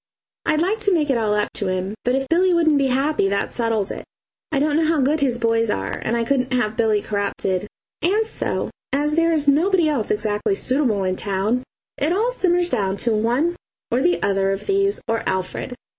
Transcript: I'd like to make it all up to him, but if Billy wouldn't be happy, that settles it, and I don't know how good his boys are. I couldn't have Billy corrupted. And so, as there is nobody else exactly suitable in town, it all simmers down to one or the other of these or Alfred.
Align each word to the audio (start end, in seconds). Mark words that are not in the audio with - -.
I'd 0.47 0.61
like 0.63 0.79
to 0.79 0.93
make 0.95 1.11
it 1.11 1.17
all 1.19 1.35
up 1.35 1.53
to 1.53 1.67
him, 1.67 1.93
but 2.03 2.15
if 2.15 2.27
Billy 2.27 2.55
wouldn't 2.55 2.79
be 2.79 2.87
happy, 2.87 3.27
that 3.29 3.53
settles 3.53 3.91
it, 3.91 4.03
and 4.51 4.51
I 4.51 4.57
don't 4.67 4.75
know 4.75 4.87
how 4.87 4.99
good 4.99 5.19
his 5.19 5.37
boys 5.37 5.69
are. 5.69 6.01
I 6.03 6.23
couldn't 6.23 6.51
have 6.53 6.75
Billy 6.75 7.03
corrupted. 7.03 7.67
And 8.01 8.25
so, 8.25 8.71
as 8.91 9.13
there 9.13 9.31
is 9.31 9.47
nobody 9.47 9.87
else 9.87 10.09
exactly 10.09 10.55
suitable 10.55 11.03
in 11.03 11.17
town, 11.17 11.61
it 11.99 12.11
all 12.13 12.31
simmers 12.31 12.67
down 12.71 12.97
to 12.97 13.13
one 13.13 13.55
or 13.91 14.01
the 14.01 14.19
other 14.23 14.51
of 14.51 14.65
these 14.65 14.99
or 15.07 15.21
Alfred. 15.29 15.75